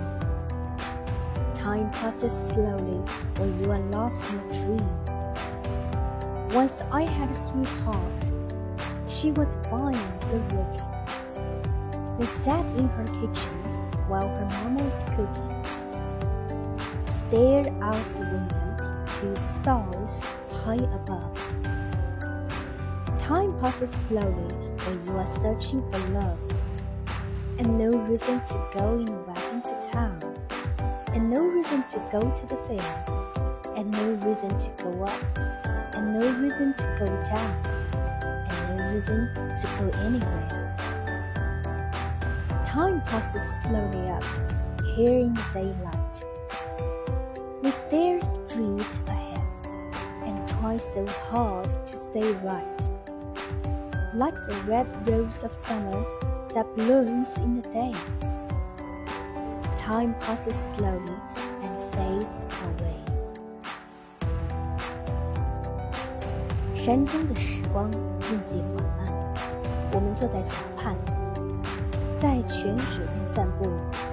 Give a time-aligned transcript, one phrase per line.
[1.55, 3.03] Time passes slowly
[3.39, 4.89] when you are lost in a dream.
[6.54, 8.32] Once I had a sweetheart.
[9.08, 9.94] She was fine
[10.30, 12.18] good looking.
[12.18, 13.54] We sat in her kitchen
[14.10, 15.64] while her mama was cooking.
[17.06, 20.26] Stared out the window to the stars
[20.66, 21.38] high above.
[23.18, 24.54] Time passes slowly
[24.86, 26.40] when you are searching for love.
[27.60, 30.20] And no reason to go in a wagon to town.
[31.14, 33.21] And no reason to go to the fair.
[33.76, 35.38] And no reason to go up
[35.94, 37.66] and no reason to go down,
[38.50, 40.76] and no reason to go anywhere.
[42.66, 44.24] Time passes slowly up
[44.96, 46.24] here in the daylight.
[47.62, 49.42] We stare straight ahead
[50.24, 52.90] and try so hard to stay right.
[54.14, 56.06] Like the red rose of summer
[56.54, 57.94] that blooms in the day.
[59.78, 61.16] Time passes slowly
[61.62, 63.11] and fades away.
[66.84, 69.34] 山中的时光静寂缓慢，
[69.94, 70.96] 我们坐在桥畔，
[72.18, 73.70] 在泉水边散步，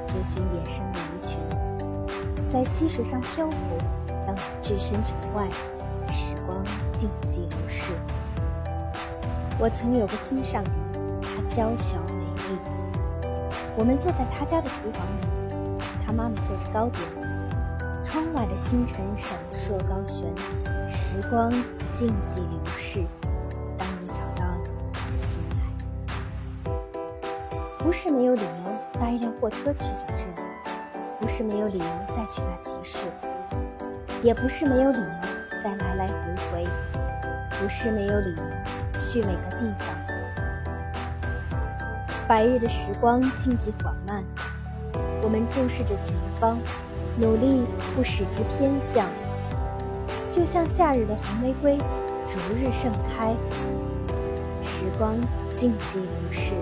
[0.06, 3.56] 追寻野生的鱼群，在溪水上漂浮，
[4.26, 5.48] 当你置身城外，
[6.12, 7.94] 时光静寂流逝。
[9.58, 10.72] 我曾有个心上人，
[11.22, 12.58] 她娇小美丽。
[13.78, 17.02] 我们坐在她家的厨房里，她妈妈做着糕点，
[18.10, 20.26] 窗外的星辰闪烁高悬，
[20.88, 21.52] 时光。
[21.94, 23.04] 静寂流逝。
[23.76, 26.70] 当你找到你的心爱，
[27.78, 30.28] 不是没有理由搭一辆货车去小镇，
[31.18, 33.08] 不是没有理由再去那集市，
[34.22, 35.08] 也不是没有理由
[35.60, 36.14] 再来来回
[36.52, 36.64] 回，
[37.60, 39.88] 不是没有理由去每个地方。
[42.28, 44.22] 白日的时光静寂缓慢，
[45.20, 46.60] 我们注视着前方，
[47.20, 49.06] 努力不使之偏向。
[50.30, 51.76] 就像夏日的红玫瑰，
[52.26, 53.34] 逐日盛开。
[54.62, 55.14] 时光
[55.54, 56.54] 静寂流逝，